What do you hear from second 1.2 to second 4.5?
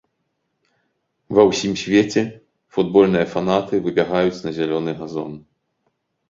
Ва ўсім свеце футбольныя фанаты выбягаюць